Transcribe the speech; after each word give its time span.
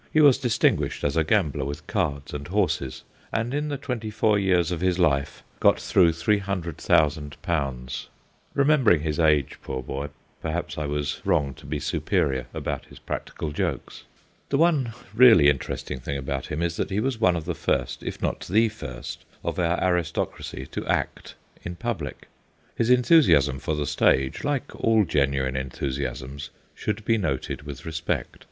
He 0.11 0.19
was 0.19 0.39
distinguished 0.39 1.03
as 1.03 1.15
a 1.15 1.23
gambler 1.23 1.63
with 1.63 1.85
cards 1.85 2.33
and 2.33 2.47
horses, 2.47 3.03
and 3.31 3.53
in 3.53 3.67
the 3.67 3.77
twenty 3.77 4.09
four 4.09 4.39
years 4.39 4.71
of 4.71 4.81
his 4.81 4.97
life 4.97 5.43
got 5.59 5.79
through 5.79 6.13
300,000. 6.13 7.37
Remembering 8.55 9.01
his 9.01 9.19
age, 9.19 9.59
poor 9.61 9.83
boy, 9.83 10.09
perhaps 10.41 10.79
I 10.79 10.87
was 10.87 11.21
wrong 11.23 11.53
to 11.53 11.67
be 11.67 11.79
superior 11.79 12.47
about 12.51 12.85
his 12.85 12.97
practical 12.97 13.51
jokes. 13.51 14.05
The 14.49 14.57
144 14.57 14.97
THE 14.97 14.97
GHOSTS 14.97 14.97
OF 14.97 14.97
PICCADILLY 14.97 15.27
one 15.27 15.37
really 15.37 15.49
interesting 15.51 15.99
thing 15.99 16.17
about 16.17 16.47
him 16.47 16.63
is 16.63 16.77
that 16.77 16.89
he 16.89 16.99
was 16.99 17.21
one 17.21 17.35
of 17.35 17.45
the 17.45 17.53
first, 17.53 18.01
if 18.01 18.19
not 18.23 18.39
the 18.47 18.69
first, 18.69 19.23
of 19.43 19.59
our 19.59 19.79
aristocracy 19.83 20.65
to 20.71 20.87
act 20.87 21.35
in 21.61 21.75
public. 21.75 22.27
His 22.75 22.89
enthusiasm 22.89 23.59
for 23.59 23.75
the 23.75 23.85
stage, 23.85 24.43
like 24.43 24.75
all 24.83 25.05
genuine 25.05 25.55
enthusiasms, 25.55 26.49
should 26.73 27.05
be 27.05 27.19
noted 27.19 27.61
with 27.61 27.85
respect. 27.85 28.39